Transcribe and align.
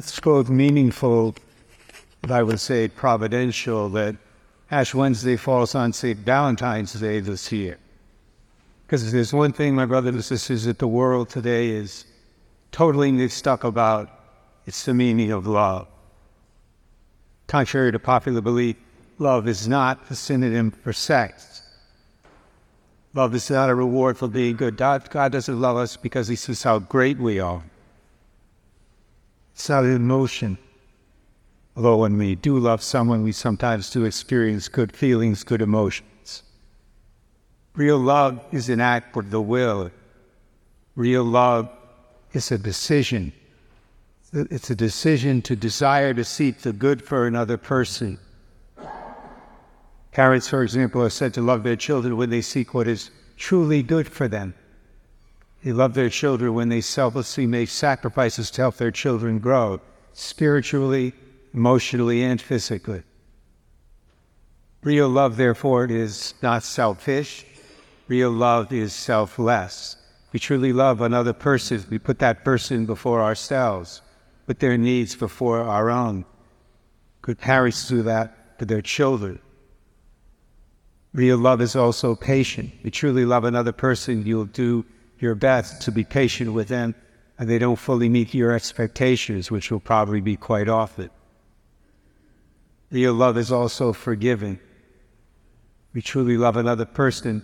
it's 0.00 0.18
both 0.18 0.48
meaningful, 0.48 1.34
and 2.22 2.32
I 2.32 2.42
would 2.42 2.58
say 2.58 2.88
providential, 2.88 3.90
that 3.90 4.16
Ash 4.70 4.94
Wednesday 4.94 5.36
falls 5.36 5.74
on 5.74 5.92
St. 5.92 6.18
Valentine's 6.20 6.94
Day 6.94 7.20
this 7.20 7.52
year. 7.52 7.76
Because 8.86 9.12
there's 9.12 9.34
one 9.34 9.52
thing, 9.52 9.74
my 9.74 9.84
brothers 9.84 10.14
and 10.14 10.24
sisters, 10.24 10.64
that 10.64 10.78
the 10.78 10.88
world 10.88 11.28
today 11.28 11.68
is 11.68 12.06
totally 12.72 13.28
stuck 13.28 13.62
about. 13.62 14.08
It's 14.64 14.86
the 14.86 14.94
meaning 14.94 15.32
of 15.32 15.46
love. 15.46 15.86
Contrary 17.46 17.92
to 17.92 17.98
popular 17.98 18.40
belief, 18.40 18.76
love 19.18 19.46
is 19.46 19.68
not 19.68 20.00
a 20.08 20.14
synonym 20.14 20.70
for 20.70 20.94
sex. 20.94 21.62
Love 23.12 23.34
is 23.34 23.50
not 23.50 23.68
a 23.68 23.74
reward 23.74 24.16
for 24.16 24.28
being 24.28 24.56
good. 24.56 24.78
God, 24.78 25.10
God 25.10 25.30
doesn't 25.32 25.60
love 25.60 25.76
us 25.76 25.98
because 25.98 26.26
He 26.28 26.36
sees 26.36 26.62
how 26.62 26.78
great 26.78 27.18
we 27.18 27.38
are. 27.38 27.62
An 29.70 29.94
emotion. 29.94 30.58
Although 31.76 31.98
when 31.98 32.18
we 32.18 32.34
do 32.34 32.58
love 32.58 32.82
someone, 32.82 33.22
we 33.22 33.30
sometimes 33.30 33.88
do 33.88 34.04
experience 34.04 34.66
good 34.66 34.90
feelings, 34.90 35.44
good 35.44 35.62
emotions. 35.62 36.42
Real 37.76 37.98
love 37.98 38.44
is 38.50 38.68
an 38.68 38.80
act 38.80 39.16
of 39.16 39.30
the 39.30 39.40
will. 39.40 39.92
Real 40.96 41.22
love 41.22 41.70
is 42.32 42.50
a 42.50 42.58
decision. 42.58 43.32
It's 44.32 44.70
a 44.70 44.74
decision 44.74 45.40
to 45.42 45.54
desire 45.54 46.14
to 46.14 46.24
seek 46.24 46.58
the 46.58 46.72
good 46.72 47.00
for 47.00 47.28
another 47.28 47.56
person. 47.56 48.18
Parents, 50.10 50.48
for 50.48 50.64
example, 50.64 51.00
are 51.02 51.10
said 51.10 51.32
to 51.34 51.42
love 51.42 51.62
their 51.62 51.76
children 51.76 52.16
when 52.16 52.30
they 52.30 52.42
seek 52.42 52.74
what 52.74 52.88
is 52.88 53.10
truly 53.36 53.84
good 53.84 54.08
for 54.08 54.26
them. 54.26 54.52
They 55.62 55.72
love 55.72 55.94
their 55.94 56.08
children 56.08 56.54
when 56.54 56.70
they 56.70 56.80
selflessly 56.80 57.46
make 57.46 57.68
sacrifices 57.68 58.50
to 58.52 58.62
help 58.62 58.76
their 58.76 58.90
children 58.90 59.38
grow 59.38 59.80
spiritually, 60.12 61.12
emotionally, 61.54 62.22
and 62.22 62.40
physically. 62.40 63.02
Real 64.82 65.08
love, 65.08 65.36
therefore, 65.36 65.86
is 65.86 66.34
not 66.42 66.62
selfish. 66.62 67.44
Real 68.08 68.30
love 68.30 68.72
is 68.72 68.92
selfless. 68.92 69.96
We 70.32 70.40
truly 70.40 70.72
love 70.72 71.00
another 71.00 71.32
person. 71.32 71.84
We 71.90 71.98
put 71.98 72.18
that 72.20 72.44
person 72.44 72.86
before 72.86 73.22
ourselves, 73.22 74.00
put 74.46 74.58
their 74.58 74.78
needs 74.78 75.14
before 75.14 75.60
our 75.60 75.90
own. 75.90 76.24
Good 77.22 77.38
parents 77.38 77.86
do 77.88 78.02
that 78.02 78.58
to 78.58 78.64
their 78.64 78.80
children. 78.82 79.38
Real 81.12 81.36
love 81.36 81.60
is 81.60 81.76
also 81.76 82.14
patient. 82.14 82.72
We 82.82 82.90
truly 82.90 83.24
love 83.24 83.44
another 83.44 83.72
person, 83.72 84.24
you'll 84.24 84.44
do 84.46 84.84
your 85.22 85.34
best 85.34 85.82
to 85.82 85.92
be 85.92 86.04
patient 86.04 86.52
with 86.52 86.68
them, 86.68 86.94
and 87.38 87.48
they 87.48 87.58
don't 87.58 87.76
fully 87.76 88.08
meet 88.08 88.34
your 88.34 88.52
expectations, 88.52 89.50
which 89.50 89.70
will 89.70 89.80
probably 89.80 90.20
be 90.20 90.36
quite 90.36 90.68
often. 90.68 91.10
Real 92.90 93.14
love 93.14 93.38
is 93.38 93.52
also 93.52 93.92
forgiving. 93.92 94.58
We 95.92 96.02
truly 96.02 96.36
love 96.36 96.56
another 96.56 96.84
person, 96.84 97.42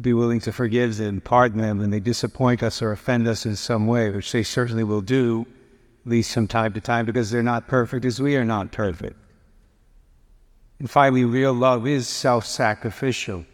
be 0.00 0.12
willing 0.12 0.40
to 0.40 0.52
forgive 0.52 0.96
them, 0.96 1.20
pardon 1.20 1.60
them 1.60 1.78
when 1.78 1.90
they 1.90 2.00
disappoint 2.00 2.62
us 2.62 2.80
or 2.80 2.92
offend 2.92 3.26
us 3.28 3.44
in 3.46 3.56
some 3.56 3.86
way, 3.86 4.10
which 4.10 4.32
they 4.32 4.42
certainly 4.42 4.84
will 4.84 5.00
do, 5.00 5.46
at 6.04 6.10
least 6.10 6.32
from 6.32 6.46
time 6.46 6.72
to 6.74 6.80
time, 6.80 7.06
because 7.06 7.30
they're 7.30 7.42
not 7.42 7.68
perfect 7.68 8.04
as 8.04 8.20
we 8.20 8.36
are 8.36 8.44
not 8.44 8.72
perfect. 8.72 9.16
And 10.78 10.90
finally, 10.90 11.24
real 11.24 11.52
love 11.52 11.86
is 11.86 12.08
self 12.08 12.44
sacrificial. 12.44 13.44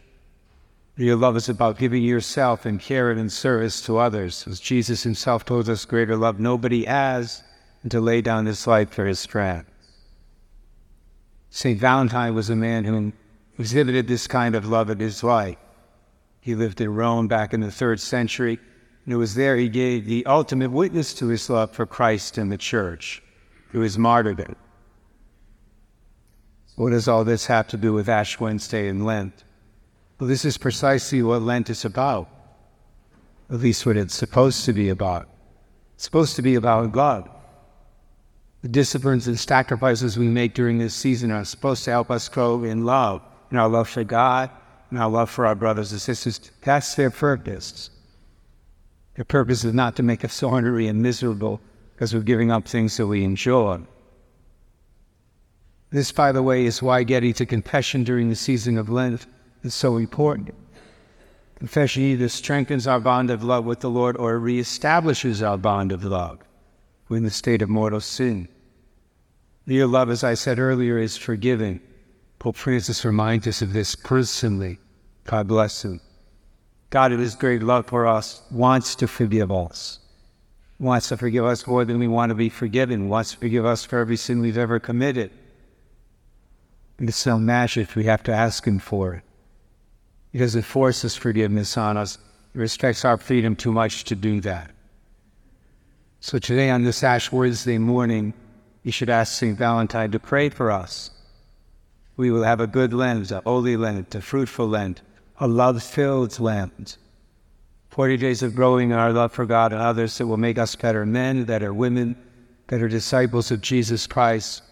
Real 0.99 1.17
love 1.17 1.37
is 1.37 1.49
about 1.49 1.79
giving 1.79 2.03
yourself 2.03 2.67
in 2.67 2.79
care 2.79 3.13
and 3.13 3.21
in 3.21 3.31
service 3.31 3.81
to 3.83 3.99
others. 3.99 4.45
As 4.49 4.59
Jesus 4.59 5.05
himself 5.05 5.45
told 5.45 5.69
us, 5.69 5.85
greater 5.85 6.17
love 6.17 6.41
nobody 6.41 6.87
has 6.87 7.45
than 7.83 7.91
to 7.91 8.01
lay 8.01 8.21
down 8.21 8.47
his 8.47 8.67
life 8.67 8.91
for 8.91 9.07
his 9.07 9.25
friends. 9.25 9.67
St. 11.51 11.79
Valentine 11.79 12.35
was 12.35 12.51
a 12.51 12.57
man 12.57 12.85
who 12.85 13.13
exhibited 13.61 14.09
this 14.09 14.27
kind 14.27 14.57
of 14.57 14.67
love 14.67 14.91
in 14.91 14.99
his 14.99 15.23
life. 15.23 15.57
He 16.41 16.57
lived 16.57 16.81
in 16.81 16.93
Rome 16.93 17.29
back 17.29 17.55
in 17.55 17.61
the 17.61 17.71
third 17.71 18.01
century, 18.01 18.59
and 19.05 19.15
it 19.15 19.19
was 19.19 19.37
there 19.37 19.57
he 19.57 19.69
gave 19.69 20.05
the 20.05 20.27
ultimate 20.27 20.73
witness 20.73 21.15
to 21.15 21.29
his 21.29 21.49
love 21.49 21.71
for 21.71 21.87
Christ 21.87 22.39
and 22.39 22.51
the 22.51 22.59
church 22.59 23.23
through 23.71 23.83
his 23.83 23.99
martyrdom. 23.99 24.57
What 26.75 26.91
does 26.91 27.07
all 27.07 27.23
this 27.23 27.47
have 27.47 27.69
to 27.69 27.77
do 27.77 27.93
with 27.93 28.09
Ash 28.09 28.41
Wednesday 28.41 28.89
and 28.89 29.07
Lent? 29.07 29.45
This 30.21 30.45
is 30.45 30.59
precisely 30.59 31.23
what 31.23 31.43
Lent 31.43 31.71
is 31.71 31.85
about, 31.85 32.29
at 33.51 33.61
least 33.61 33.87
what 33.87 33.97
it's 33.97 34.17
supposed 34.17 34.65
to 34.65 34.73
be 34.73 34.89
about. 34.89 35.29
It's 35.95 36.05
supposed 36.05 36.35
to 36.37 36.43
be 36.43 36.57
about 36.57 36.91
God. 36.93 37.31
The 38.63 38.69
disciplines 38.69 39.29
and 39.29 39.39
sacrifices 39.39 40.19
we 40.19 40.27
make 40.27 40.55
during 40.55 40.79
this 40.79 40.95
season 40.95 41.31
are 41.31 41.45
supposed 41.45 41.85
to 41.85 41.93
help 41.93 42.11
us 42.11 42.29
grow 42.29 42.65
in 42.65 42.85
love, 42.85 43.23
in 43.53 43.57
our 43.57 43.69
love 43.69 43.89
for 43.89 44.03
God, 44.03 44.51
and 44.91 44.99
our 44.99 45.09
love 45.09 45.31
for 45.31 45.47
our 45.47 45.55
brothers 45.55 45.93
and 45.93 46.01
sisters. 46.01 46.51
That's 46.63 46.97
their 46.97 47.11
purpose. 47.11 47.91
Their 49.15 49.25
purpose 49.25 49.63
is 49.65 49.75
not 49.75 49.95
to 49.97 50.03
make 50.03 50.25
us 50.25 50.43
ornery 50.43 50.89
and 50.89 51.01
miserable 51.01 51.61
because 51.95 52.13
we're 52.13 52.21
giving 52.21 52.51
up 52.51 52.67
things 52.67 52.97
that 52.97 53.07
we 53.07 53.23
enjoy. 53.23 53.81
This, 55.91 56.11
by 56.11 56.33
the 56.33 56.43
way, 56.43 56.67
is 56.67 56.83
why 56.83 57.05
getting 57.05 57.33
to 57.35 57.47
confession 57.47 58.03
during 58.03 58.29
the 58.29 58.37
season 58.37 58.77
of 58.77 58.89
Lent 58.89 59.27
is 59.69 59.75
so 59.75 59.99
important. 59.99 60.55
Confession 61.57 62.03
either 62.03 62.29
strengthens 62.29 62.87
our 62.87 63.01
bond 63.01 63.31
of 63.31 63.45
love 63.45 63.65
with 63.65 63.81
the 63.81 63.91
Lord 63.91 64.17
or 64.17 64.41
reestablishes 64.41 65.47
our 65.47 65.59
bond 65.59 65.93
of 65.93 66.05
love 66.05 66.39
We're 67.09 67.19
in 67.19 67.25
the 67.25 67.31
state 67.31 67.63
of 67.63 67.69
mortal 67.69 68.01
sin. 68.01 68.49
Real 69.67 69.89
love, 69.89 70.09
as 70.09 70.25
I 70.25 70.35
said 70.35 70.59
earlier, 70.59 70.99
is 70.99 71.17
forgiving. 71.17 71.81
Pope 72.39 72.57
Francis 72.57 73.05
reminds 73.05 73.47
us 73.47 73.61
of 73.61 73.73
this 73.73 73.95
personally. 73.95 74.79
God 75.25 75.47
bless 75.47 75.85
him. 75.85 76.01
God, 76.91 77.13
in 77.13 77.19
his 77.19 77.35
great 77.35 77.63
love 77.63 77.87
for 77.87 78.07
us, 78.07 78.41
wants 78.51 78.95
to 78.95 79.07
forgive 79.07 79.53
us. 79.53 79.99
Wants 80.79 81.09
to 81.09 81.19
forgive 81.19 81.45
us 81.45 81.67
more 81.67 81.85
than 81.85 81.99
we 81.99 82.09
want 82.09 82.31
to 82.31 82.35
be 82.35 82.49
forgiven. 82.49 83.11
Wants 83.11 83.33
to 83.33 83.39
forgive 83.39 83.67
us 83.67 83.85
for 83.85 83.99
every 83.99 84.17
sin 84.17 84.41
we've 84.41 84.57
ever 84.57 84.79
committed. 84.79 85.31
It's 86.99 87.17
so 87.17 87.39
magic. 87.39 87.95
We 87.95 88.05
have 88.05 88.23
to 88.23 88.33
ask 88.33 88.67
him 88.67 88.79
for 88.79 89.15
it 89.15 89.28
because 90.33 90.55
it 90.55 90.65
forces 90.65 91.17
forgiveness 91.17 91.77
on 91.77 91.97
us. 91.97 92.19
It 92.55 92.59
restricts 92.59 93.05
our 93.05 93.17
freedom 93.17 93.57
too 93.57 93.73
much 93.73 94.05
to 94.05 94.15
do 94.15 94.41
that. 94.43 94.71
So 96.21 96.39
today, 96.39 96.71
on 96.71 96.83
this 96.83 97.03
Ash 97.05 97.31
Wednesday 97.31 97.79
morning, 97.79 98.35
you 98.83 98.91
should 98.93 99.09
ask 99.09 99.35
St. 99.35 99.57
Valentine 99.57 100.11
to 100.11 100.19
pray 100.19 100.49
for 100.49 100.71
us. 100.71 101.11
We 102.17 102.31
will 102.31 102.43
have 102.43 102.61
a 102.61 102.67
good 102.67 102.93
Lent, 102.93 103.31
a 103.31 103.41
holy 103.41 103.77
Lent, 103.77 104.15
a 104.15 104.21
fruitful 104.21 104.67
Lent, 104.67 105.03
a 105.39 105.47
love 105.47 105.83
filled 105.83 106.39
Lent. 106.41 106.99
40 107.91 108.17
days 108.17 108.43
of 108.43 108.55
growing 108.55 108.91
in 108.91 108.97
our 108.97 109.13
love 109.13 109.33
for 109.33 109.47
God 109.47 109.73
and 109.73 109.81
others 109.81 110.19
that 110.19 110.27
will 110.27 110.37
make 110.37 110.59
us 110.59 110.75
better 110.75 111.07
men, 111.07 111.45
better 111.45 111.73
women, 111.73 112.17
better 112.67 112.89
disciples 112.89 113.51
of 113.51 113.61
Jesus 113.61 114.07
Christ 114.07 114.63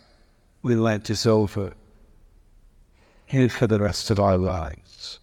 when 0.60 0.82
Lent 0.82 1.08
is 1.10 1.26
over 1.26 1.72
and 3.30 3.50
for 3.50 3.66
the 3.66 3.80
rest 3.80 4.10
of 4.10 4.20
our 4.20 4.36
lives. 4.36 5.18